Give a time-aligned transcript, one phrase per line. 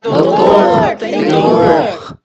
[0.00, 0.96] Doutor,
[1.28, 2.18] dor.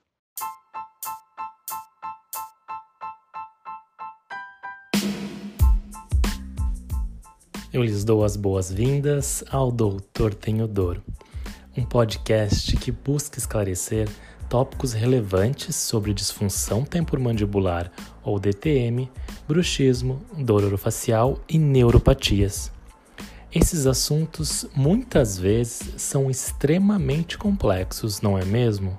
[7.72, 11.02] Eu lhes dou as boas-vindas ao Doutor Tenho Dor,
[11.76, 14.08] um podcast que busca esclarecer
[14.48, 17.90] tópicos relevantes sobre disfunção temporomandibular
[18.22, 19.10] ou DTM,
[19.48, 22.73] bruxismo, dor orofacial e neuropatias.
[23.54, 28.98] Esses assuntos muitas vezes são extremamente complexos, não é mesmo?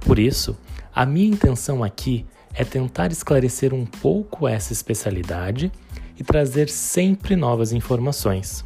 [0.00, 0.56] Por isso,
[0.94, 2.24] a minha intenção aqui
[2.54, 5.70] é tentar esclarecer um pouco essa especialidade
[6.18, 8.64] e trazer sempre novas informações.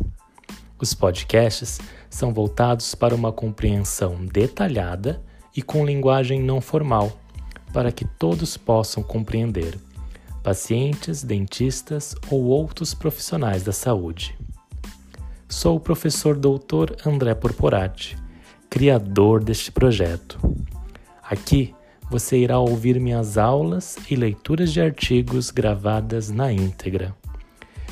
[0.79, 5.21] Os podcasts são voltados para uma compreensão detalhada
[5.57, 7.19] e com linguagem não formal,
[7.73, 9.81] para que todos possam compreender,
[10.45, 14.39] pacientes, dentistas ou outros profissionais da saúde.
[15.49, 16.95] Sou o professor Dr.
[17.07, 18.17] André Porporati,
[18.69, 20.39] criador deste projeto.
[21.23, 21.75] Aqui
[22.11, 27.15] você irá ouvir minhas aulas e leituras de artigos gravadas na íntegra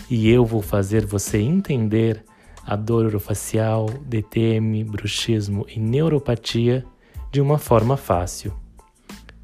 [0.09, 2.25] e eu vou fazer você entender
[2.65, 6.85] a dor orofacial, DTM, bruxismo e neuropatia
[7.31, 8.53] de uma forma fácil.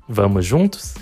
[0.08, 0.94] Vamos juntos?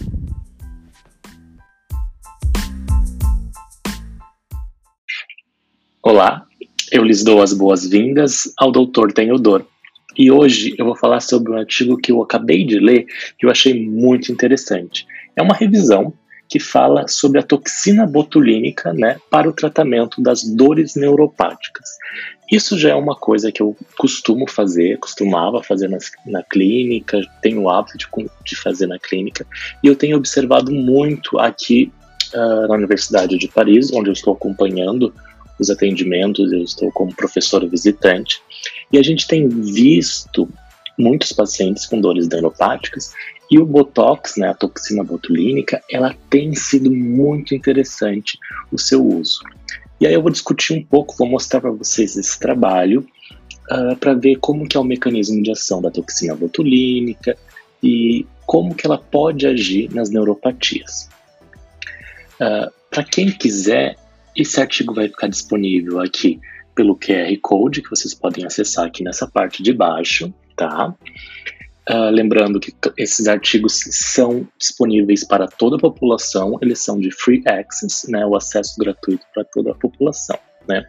[6.02, 6.46] Olá,
[6.90, 9.64] eu lhes dou as boas-vindas ao Doutor Tenho Dor.
[10.18, 13.06] E hoje eu vou falar sobre um artigo que eu acabei de ler
[13.40, 15.06] e eu achei muito interessante.
[15.36, 16.12] É uma revisão
[16.48, 21.88] que fala sobre a toxina botulínica né, para o tratamento das dores neuropáticas.
[22.50, 27.62] Isso já é uma coisa que eu costumo fazer, costumava fazer na, na clínica, tenho
[27.62, 28.06] o hábito de,
[28.44, 29.46] de, fazer na clínica,
[29.84, 31.92] e eu tenho observado muito aqui
[32.34, 35.14] uh, na Universidade de Paris, onde eu estou acompanhando
[35.60, 38.42] os atendimentos, eu estou como professor visitante,
[38.92, 40.48] e a gente tem visto
[40.98, 43.12] muitos pacientes com dores neuropáticas
[43.50, 48.38] e o Botox, né, a toxina botulínica, ela tem sido muito interessante
[48.70, 49.40] o seu uso.
[50.00, 53.00] E aí eu vou discutir um pouco, vou mostrar para vocês esse trabalho
[53.70, 57.36] uh, ah, para ver como que é o mecanismo de ação da toxina botulínica
[57.82, 61.08] e como que ela pode agir nas neuropatias.
[62.40, 63.96] Uh, ah, para quem quiser,
[64.36, 66.40] esse artigo vai ficar disponível aqui
[66.74, 70.94] pelo QR Code que vocês podem acessar aqui nessa parte de baixo, tá?
[71.88, 77.42] Uh, lembrando que esses artigos são disponíveis para toda a população, eles são de free
[77.46, 80.38] access, né, o acesso gratuito para toda a população.
[80.68, 80.86] Né?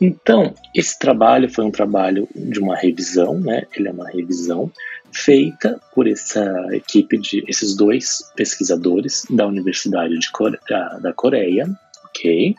[0.00, 4.70] Então, esse trabalho foi um trabalho de uma revisão, né, ele é uma revisão
[5.10, 11.66] feita por essa equipe de esses dois pesquisadores da Universidade de Core, da, da Coreia,
[12.14, 12.54] ok?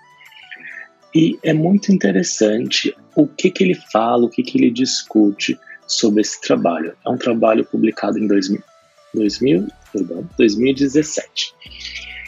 [1.14, 5.58] E é muito interessante o que, que ele fala, o que, que ele discute
[5.88, 6.94] sobre esse trabalho.
[7.06, 8.62] É um trabalho publicado em 2000,
[9.14, 11.54] 2000, perdão, 2017.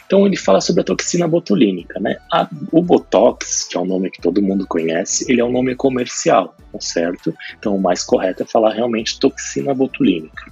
[0.06, 2.16] Então ele fala sobre a toxina botulínica, né?
[2.32, 5.74] A, o Botox, que é o nome que todo mundo conhece, ele é um nome
[5.74, 7.34] comercial, tá certo?
[7.58, 10.50] Então o mais correto é falar realmente toxina botulínica.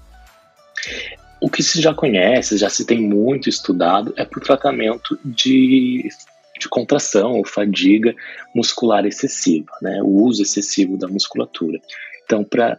[1.41, 6.06] O que se já conhece, já se tem muito estudado, é para o tratamento de,
[6.66, 8.15] de contração ou fadiga
[8.54, 10.03] muscular excessiva, né?
[10.03, 11.81] O uso excessivo da musculatura.
[12.25, 12.77] Então, para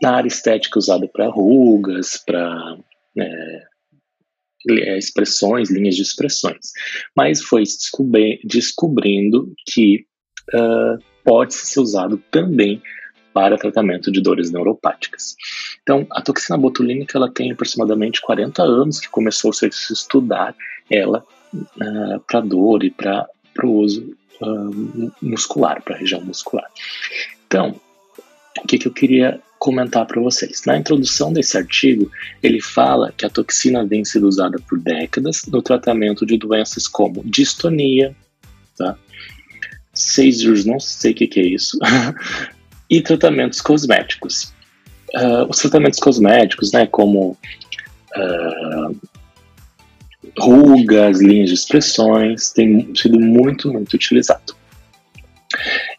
[0.00, 2.76] na área estética usada para rugas, para
[3.16, 3.62] né,
[4.70, 6.72] é, expressões, linhas de expressões.
[7.16, 10.04] Mas foi descobri descobrindo que
[10.52, 12.82] uh, pode ser usado também
[13.32, 15.34] para tratamento de dores neuropáticas.
[15.82, 20.54] Então, a toxina botulínica ela tem aproximadamente 40 anos que começou a se estudar
[20.90, 21.24] ela
[21.54, 23.26] uh, para dor e para
[23.62, 26.66] o uso uh, muscular, para a região muscular.
[27.46, 27.80] Então,
[28.62, 30.62] o que, que eu queria comentar para vocês.
[30.66, 32.10] Na introdução desse artigo,
[32.42, 37.24] ele fala que a toxina vem sendo usada por décadas no tratamento de doenças como
[37.24, 38.14] distonia,
[38.76, 38.94] tá?
[39.94, 41.78] Seizures, não sei o que, que é isso,
[42.90, 44.52] e tratamentos cosméticos.
[45.14, 49.00] Uh, os tratamentos cosméticos, né, como uh,
[50.38, 54.54] rugas, linhas de expressões, têm sido muito, muito utilizado.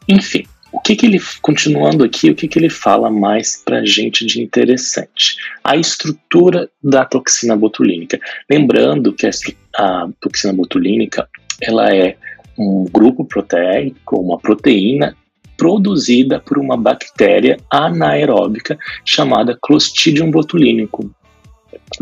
[0.07, 4.25] Enfim, o que, que ele, continuando aqui, o que, que ele fala mais para gente
[4.25, 5.37] de interessante?
[5.63, 8.19] A estrutura da toxina botulínica.
[8.49, 9.31] Lembrando que a,
[9.77, 11.29] a toxina botulínica
[11.61, 12.17] ela é
[12.57, 15.15] um grupo proteico, uma proteína
[15.57, 21.09] produzida por uma bactéria anaeróbica chamada Clostridium botulinicum.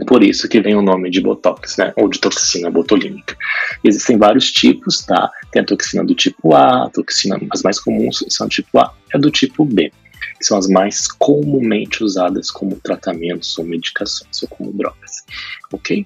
[0.07, 1.93] Por isso que vem o nome de Botox, né?
[1.95, 3.35] Ou de toxina botulínica.
[3.83, 5.29] Existem vários tipos, tá?
[5.51, 9.17] Tem a toxina do tipo A, a toxina, as mais comuns são tipo A, é
[9.17, 9.91] do tipo B.
[10.39, 15.23] que são as mais comumente usadas como tratamentos ou medicações ou como drogas,
[15.71, 16.05] ok?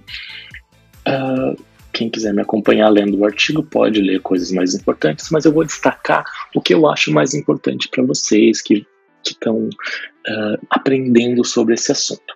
[1.08, 5.52] Uh, quem quiser me acompanhar lendo o artigo pode ler coisas mais importantes, mas eu
[5.52, 6.24] vou destacar
[6.54, 8.86] o que eu acho mais importante para vocês que
[9.26, 12.34] estão uh, aprendendo sobre esse assunto.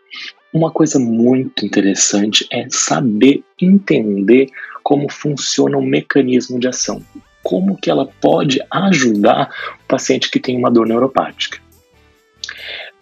[0.54, 4.50] Uma coisa muito interessante é saber entender
[4.84, 7.02] como funciona o mecanismo de ação,
[7.44, 9.50] como que ela pode ajudar
[9.84, 11.60] o paciente que tem uma dor neuropática.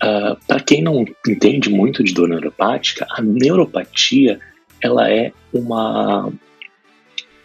[0.02, 4.40] Uh, Para quem não entende muito de dor neuropática, a neuropatia
[4.82, 6.32] ela é uma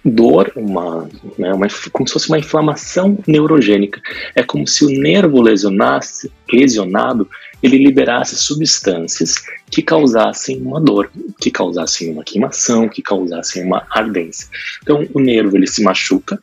[0.05, 1.09] dor, uma,
[1.39, 4.01] né, uma, como se fosse uma inflamação neurogênica.
[4.35, 7.29] É como se o nervo lesionasse, lesionado
[7.63, 9.37] ele liberasse substâncias
[9.71, 11.11] que causassem uma dor,
[11.41, 14.47] que causassem uma queimação, que causassem uma ardência.
[14.83, 16.39] Então, o nervo ele se machuca,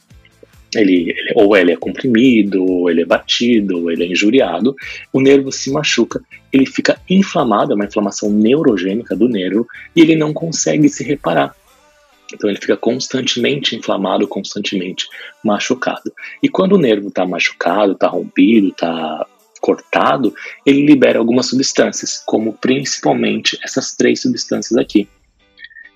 [0.74, 4.76] ele, ele, ou ele é comprimido, ou ele é batido, ou ele é injuriado,
[5.14, 6.22] o nervo se machuca,
[6.52, 11.56] ele fica inflamado, é uma inflamação neurogênica do nervo, e ele não consegue se reparar.
[12.34, 15.08] Então ele fica constantemente inflamado, constantemente
[15.44, 16.12] machucado.
[16.42, 19.26] E quando o nervo está machucado, está rompido, está
[19.62, 20.34] cortado,
[20.66, 25.08] ele libera algumas substâncias, como principalmente essas três substâncias aqui,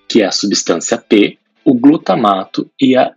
[0.07, 3.13] que é a substância P, o glutamato e a,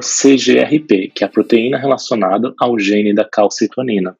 [0.00, 4.16] CGRP, que é a proteína relacionada ao gene da calcitonina.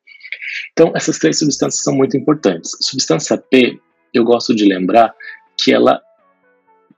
[0.73, 2.73] Então, essas três substâncias são muito importantes.
[2.81, 3.79] Substância P,
[4.13, 5.15] eu gosto de lembrar
[5.57, 6.03] que ela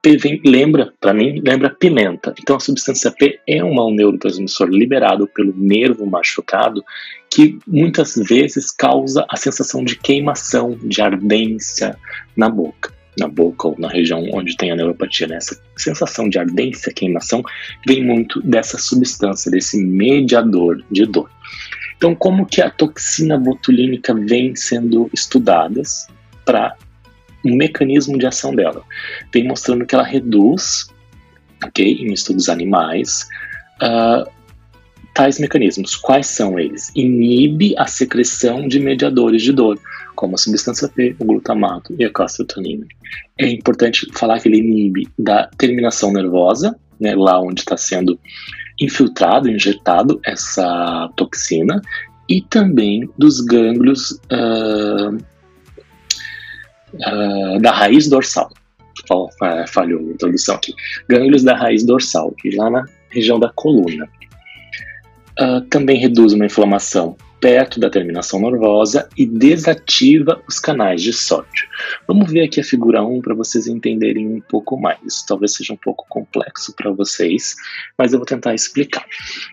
[0.05, 2.35] P vem, lembra, para mim, lembra pimenta.
[2.39, 6.85] Então a substância P é um neurotransmissor liberado pelo nervo machucado
[7.31, 11.97] que muitas vezes causa a sensação de queimação, de ardência
[12.37, 12.93] na boca.
[13.19, 15.27] Na boca ou na região onde tem a neuropatia.
[15.27, 15.37] Né?
[15.37, 17.43] Essa sensação de ardência, queimação,
[17.87, 21.31] vem muito dessa substância, desse mediador de dor.
[21.97, 26.09] Então, como que a toxina botulínica vem sendo estudadas
[26.45, 26.77] para
[27.45, 28.83] um mecanismo de ação dela.
[29.33, 30.87] Vem mostrando que ela reduz,
[31.65, 33.27] ok, em estudos animais,
[33.83, 34.29] uh,
[35.15, 35.97] tais mecanismos.
[35.97, 36.91] Quais são eles?
[36.95, 39.79] Inibe a secreção de mediadores de dor,
[40.15, 42.87] como a substância P, o glutamato e a calcitonina.
[43.39, 48.19] É importante falar que ele inibe da terminação nervosa, né, lá onde está sendo
[48.81, 51.81] infiltrado, injetado essa toxina,
[52.29, 55.17] e também dos gânglios uh,
[56.95, 58.51] uh, da raiz dorsal.
[59.69, 60.73] Falhou a introdução aqui.
[61.09, 64.09] Gânglios da raiz dorsal, que lá na região da coluna.
[65.41, 71.69] Uh, também reduz uma inflamação perto da terminação nervosa e desativa os canais de sódio.
[72.09, 75.23] Vamos ver aqui a figura 1 para vocês entenderem um pouco mais.
[75.29, 77.55] Talvez seja um pouco complexo para vocês,
[77.99, 79.05] mas eu vou tentar explicar.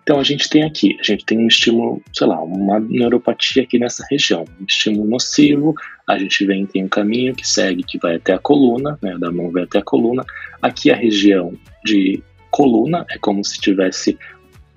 [0.04, 3.78] Então a gente tem aqui, a gente tem um estímulo, sei lá, uma neuropatia aqui
[3.78, 5.76] nessa região, um estímulo nocivo,
[6.12, 9.32] a gente vem, tem um caminho que segue, que vai até a coluna, né, da
[9.32, 10.26] mão vai até a coluna.
[10.62, 11.54] Aqui a região
[11.86, 14.18] de coluna é como se tivesse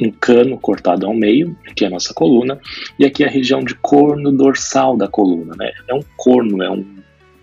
[0.00, 2.58] um cano cortado ao meio, aqui é a nossa coluna,
[2.98, 5.70] e aqui é a região de corno dorsal da coluna, né?
[5.88, 6.84] É um corno, é um,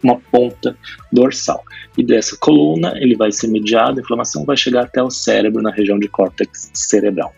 [0.04, 0.76] uma ponta
[1.12, 1.64] dorsal.
[1.98, 5.72] E dessa coluna ele vai ser mediado, a inflamação vai chegar até o cérebro na
[5.72, 7.34] região de córtex cerebral.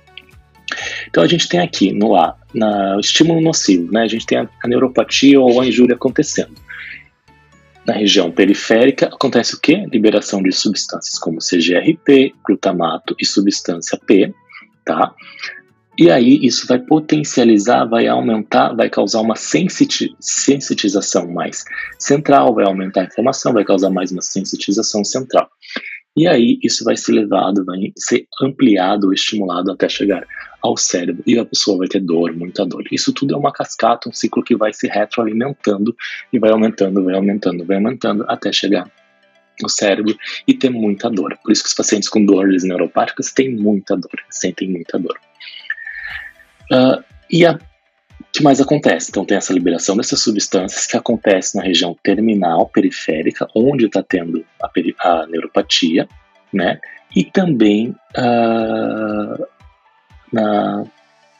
[1.13, 4.01] Então a gente tem aqui no A, na estímulo nocivo, né?
[4.01, 6.55] A gente tem a, a neuropatia ou a injúria acontecendo.
[7.85, 9.85] Na região periférica acontece o quê?
[9.91, 14.33] Liberação de substâncias como CGRP, glutamato e substância P,
[14.83, 15.13] tá?
[15.99, 21.63] E aí isso vai potencializar, vai aumentar, vai causar uma sensiti sensitização mais
[21.99, 25.47] central, vai aumentar a inflamação, vai causar mais uma sensitização central.
[26.15, 30.25] E aí isso vai ser levado, vai ser ampliado estimulado até chegar
[30.61, 32.83] ao cérebro e a pessoa vai ter dor, muita dor.
[32.91, 35.95] Isso tudo é uma cascata, um ciclo que vai se retroalimentando
[36.31, 38.89] e vai aumentando, vai aumentando, vai aumentando até chegar
[39.61, 40.15] no cérebro
[40.47, 41.37] e ter muita dor.
[41.43, 45.19] Por isso que os pacientes com dores neuropáticas têm muita dor, sentem muita dor.
[46.71, 47.59] Uh, e a
[48.33, 49.11] que mais acontece?
[49.11, 54.43] Então tem essa liberação dessas substâncias que acontece na região terminal periférica, onde está tendo
[54.59, 54.69] a,
[55.07, 56.09] a, neuropatia,
[56.51, 56.79] né?
[57.15, 59.45] E também uh,
[60.31, 60.83] na,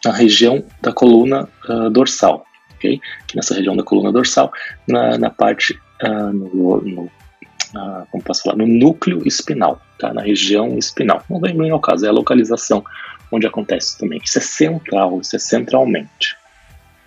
[0.06, 2.46] na, região da coluna uh, dorsal,
[2.76, 3.02] ok?
[3.34, 4.52] Nessa região da coluna dorsal,
[4.88, 5.74] na, na parte
[6.04, 7.12] uh, no, no
[8.12, 10.14] como posso falar, no núcleo espinal, tá?
[10.14, 11.24] na região espinal.
[11.28, 12.84] Não vem bem ao caso, é a localização
[13.32, 14.22] onde acontece também.
[14.24, 16.38] Isso é central, isso é centralmente.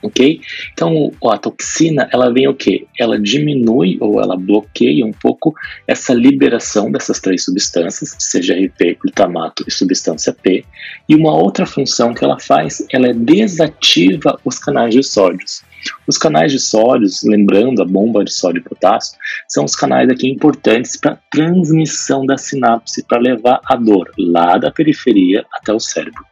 [0.02, 0.40] Ok?
[0.72, 2.86] Então, a toxina, ela vem o quê?
[2.98, 5.54] Ela diminui ou ela bloqueia um pouco
[5.86, 10.64] essa liberação dessas três substâncias, seja RP, glutamato e substância P.
[11.08, 15.62] E uma outra função que ela faz, ela desativa os canais de sódios.
[16.06, 20.28] Os canais de sódios, lembrando a bomba de sódio e potássio, são os canais aqui
[20.28, 26.24] importantes para transmissão da sinapse, para levar a dor lá da periferia até o cérebro.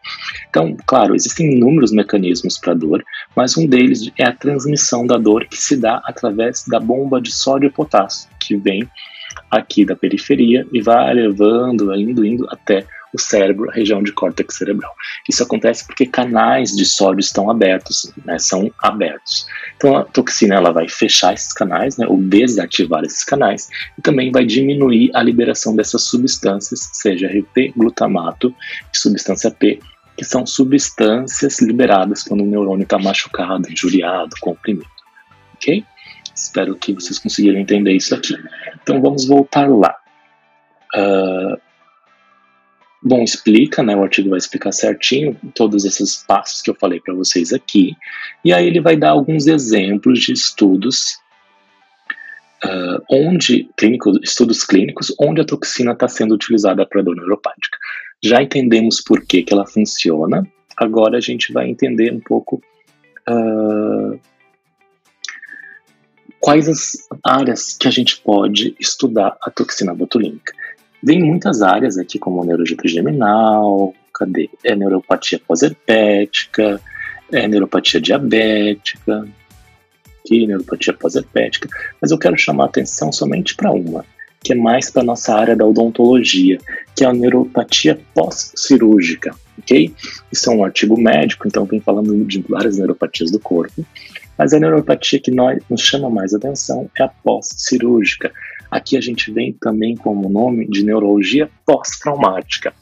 [0.48, 3.04] Então, claro, existem inúmeros mecanismos para dor,
[3.36, 7.32] mas um deles é a transmissão da dor que se dá através da bomba de
[7.32, 8.88] sódio e potássio, que vem
[9.50, 14.56] aqui da periferia e vai levando, indo, indo até o cérebro, a região de córtex
[14.56, 14.92] cerebral.
[15.28, 19.46] Isso acontece porque canais de sódio estão abertos, né, são abertos.
[19.76, 23.68] Então a toxina ela vai fechar esses canais, né, ou desativar esses canais,
[23.98, 28.54] e também vai diminuir a liberação dessas substâncias, seja RP, glutamato
[28.92, 29.78] e substância P,
[30.16, 34.86] que são substâncias liberadas quando o neurônio está machucado, injuriado, comprimido.
[35.54, 35.84] Ok?
[36.34, 38.34] Espero que vocês conseguiram entender isso aqui.
[38.82, 39.94] Então vamos voltar lá.
[40.94, 41.63] Uh,
[43.06, 43.94] Bom, explica, né?
[43.94, 47.94] O artigo vai explicar certinho todos esses passos que eu falei para vocês aqui.
[48.42, 51.18] E aí ele vai dar alguns exemplos de estudos
[52.64, 53.68] uh, onde
[54.22, 57.76] estudos clínicos onde a toxina está sendo utilizada para dor neuropática.
[58.22, 60.42] Já entendemos por que, que ela funciona.
[60.74, 62.62] Agora a gente vai entender um pouco
[63.28, 64.18] uh,
[66.40, 66.92] quais as
[67.22, 70.54] áreas que a gente pode estudar a toxina botulínica.
[71.04, 74.48] Vem muitas áreas aqui, como neurologia trigeminal, cadê?
[74.64, 76.80] É neuropatia pós-herpética,
[77.30, 79.28] é neuropatia diabética,
[80.24, 81.68] aqui, neuropatia pós-herpética,
[82.00, 84.02] mas eu quero chamar a atenção somente para uma,
[84.42, 86.58] que é mais para nossa área da odontologia,
[86.96, 89.94] que é a neuropatia pós-cirúrgica, ok?
[90.32, 93.84] Isso é um artigo médico, então vem falando de várias neuropatias do corpo,
[94.38, 98.32] mas a neuropatia que nós, nos chama mais atenção é a pós-cirúrgica,
[98.74, 102.74] Aqui a gente vem também como nome de neurologia pós-traumática.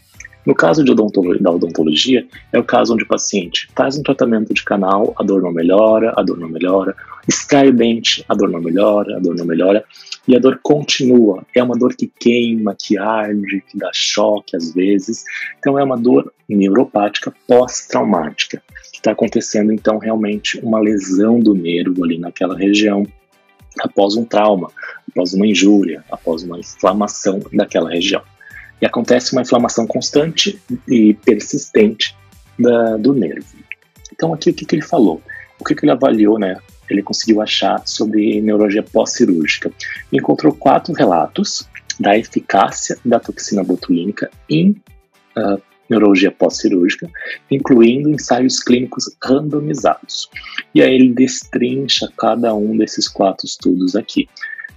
[0.47, 4.65] No caso odontologia, da odontologia, é o caso onde o paciente faz um tratamento de
[4.65, 6.97] canal, a dor não melhora, a dor não melhora,
[7.29, 9.85] extrai o dente, a dor não melhora, a dor não melhora,
[10.27, 11.45] e a dor continua.
[11.55, 15.25] É uma dor que queima, que arde, que dá choque às vezes.
[15.59, 22.03] Então é uma dor neuropática pós-traumática, que está acontecendo então realmente uma lesão do nervo
[22.03, 23.07] ali naquela região
[23.81, 24.71] após um trauma,
[25.13, 28.23] após uma injúria, após uma inflamação daquela região.
[28.81, 32.17] E acontece uma inflamação constante e persistente
[32.59, 33.47] da, do nervo.
[34.13, 35.23] Então, aqui o que, que ele falou?
[35.59, 36.57] O que, que ele avaliou, né?
[36.91, 39.71] Ele conseguiu achar sobre neurologia pós-cirúrgica.
[40.13, 41.69] Encontrou quatro relatos
[42.01, 44.71] da eficácia da toxina botulínica em
[45.37, 47.09] uh, neurologia pós-cirúrgica,
[47.51, 50.29] incluindo ensaios clínicos randomizados.
[50.75, 54.29] E aí ele destrincha cada um desses quatro estudos aqui.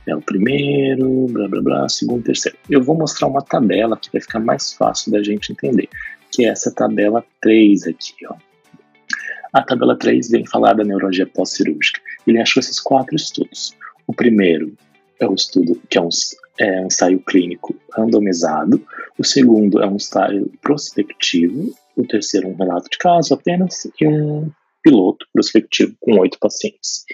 [0.08, 2.58] É o primeiro, blá blá blá, segundo, terceiro.
[2.70, 5.90] Eu vou mostrar uma tabela que vai ficar mais fácil da gente entender,
[6.32, 8.36] que é essa tabela 3 aqui, ó.
[9.54, 12.02] A tabela 3 vem falar da neurologia pós-cirúrgica.
[12.28, 13.74] Ele achou esses quatro estudos.
[14.06, 14.78] O primeiro
[15.20, 16.10] é o estudo que é um,
[16.60, 18.86] é um ensaio clínico randomizado,
[19.18, 24.52] o segundo é um ensaio prospectivo, o terceiro um relato de caso apenas e um
[24.84, 27.06] piloto prospectivo com oito pacientes.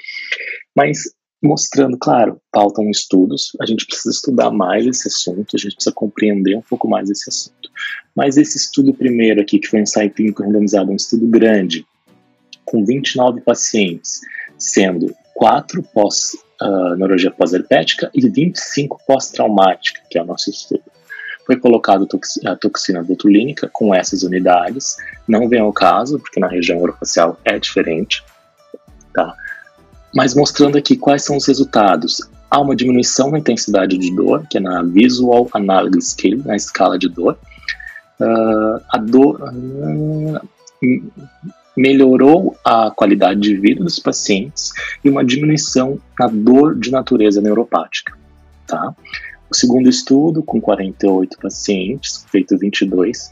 [0.75, 1.03] Mas
[1.41, 6.55] mostrando, claro, faltam estudos, a gente precisa estudar mais esse assunto, a gente precisa compreender
[6.55, 7.69] um pouco mais esse assunto.
[8.15, 11.85] Mas esse estudo primeiro aqui, que foi um ensaio clínico randomizado, um estudo grande,
[12.63, 14.21] com 29 pacientes,
[14.57, 20.83] sendo quatro pós uh, neurologia pós-herpética e 25 pós-traumática, que é o nosso estudo.
[21.47, 22.07] Foi colocado
[22.45, 24.95] a toxina botulínica com essas unidades,
[25.27, 28.23] não vem ao caso, porque na região orofacial é diferente,
[29.11, 29.35] tá?
[30.13, 32.21] Mas mostrando aqui quais são os resultados.
[32.49, 36.99] Há uma diminuição na intensidade de dor, que é na Visual Analog Scale, na escala
[36.99, 37.37] de dor.
[38.19, 40.47] Uh, a dor uh,
[41.75, 44.71] melhorou a qualidade de vida dos pacientes
[45.03, 48.17] e uma diminuição na dor de natureza neuropática.
[48.67, 48.93] Tá?
[49.49, 53.31] O segundo estudo, com 48 pacientes, feito 22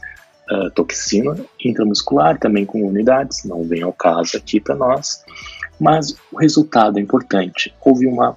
[0.50, 5.22] uh, toxina intramuscular, também com unidades, não vem ao caso aqui para nós,
[5.80, 7.74] mas o resultado é importante.
[7.80, 8.36] Houve uma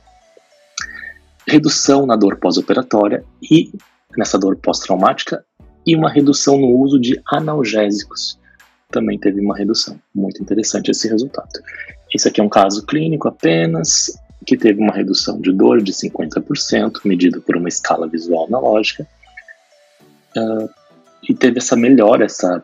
[1.48, 3.72] redução na dor pós-operatória e
[4.18, 5.44] nessa dor pós-traumática
[5.86, 8.40] e uma redução no uso de analgésicos
[8.90, 10.00] também teve uma redução.
[10.14, 11.50] Muito interessante esse resultado.
[12.14, 17.02] Esse aqui é um caso clínico apenas, que teve uma redução de dor de 50%,
[17.04, 19.08] medido por uma escala visual analógica,
[20.38, 20.70] uh,
[21.28, 22.64] e teve essa melhora, essa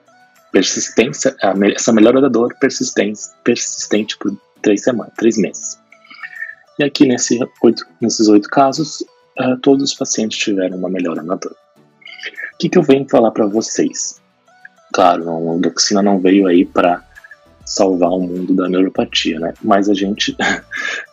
[0.52, 1.36] persistência,
[1.76, 5.80] essa melhora da dor persistente, persistente por três semanas, três meses.
[6.78, 9.02] E aqui nesse oito, nesses oito casos,
[9.40, 11.52] uh, todos os pacientes tiveram uma melhora na dor.
[11.52, 14.22] O que, que eu venho falar para vocês?
[14.94, 17.04] Claro, a doxina não veio aí para
[17.66, 19.54] salvar o mundo da neuropatia, né?
[19.62, 20.36] Mas a gente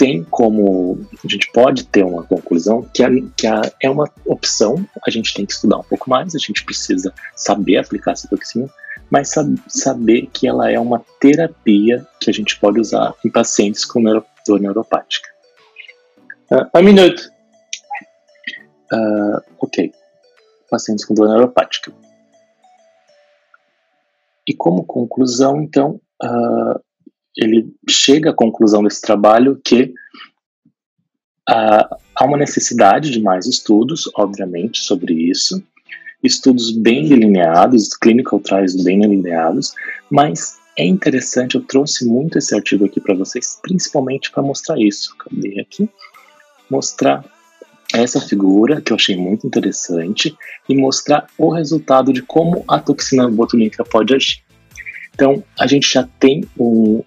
[0.00, 0.98] tem como.
[1.22, 5.34] A gente pode ter uma conclusão que, a, que a, é uma opção, a gente
[5.34, 8.66] tem que estudar um pouco mais, a gente precisa saber aplicar essa toxina,
[9.10, 13.84] mas sab, saber que ela é uma terapia que a gente pode usar em pacientes
[13.84, 15.28] com neuro, dor neuropática.
[16.50, 17.30] Uh, um minuto.
[18.90, 19.92] Uh, ok.
[20.70, 21.92] Pacientes com dor neuropática.
[24.48, 26.80] E como conclusão, então, uh,
[27.40, 29.94] ele chega à conclusão desse trabalho que
[31.48, 35.62] uh, há uma necessidade de mais estudos, obviamente, sobre isso,
[36.22, 39.72] estudos bem delineados, clinical trials bem delineados,
[40.10, 45.16] mas é interessante, eu trouxe muito esse artigo aqui para vocês, principalmente para mostrar isso.
[45.16, 45.88] Cadê aqui?
[46.70, 47.24] Mostrar
[47.92, 50.36] essa figura, que eu achei muito interessante,
[50.68, 54.42] e mostrar o resultado de como a toxina botulínica pode agir.
[55.14, 57.02] Então, a gente já tem um,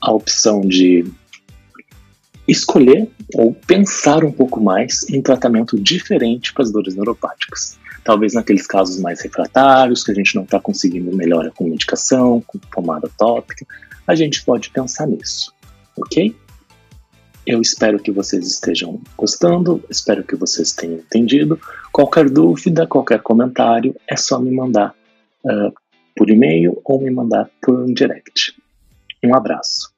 [0.00, 1.04] a opção de
[2.46, 7.78] escolher ou pensar um pouco mais em tratamento diferente para as dores neuropáticas.
[8.04, 12.58] Talvez naqueles casos mais refratários, que a gente não está conseguindo melhora com medicação, com
[12.58, 13.66] pomada tópica,
[14.06, 15.52] a gente pode pensar nisso,
[15.96, 16.34] ok?
[17.44, 21.60] Eu espero que vocês estejam gostando, espero que vocês tenham entendido.
[21.92, 24.94] Qualquer dúvida, qualquer comentário, é só me mandar
[25.44, 25.72] uh,
[26.14, 28.54] por e-mail ou me mandar por um direct.
[29.26, 29.95] Um abraço.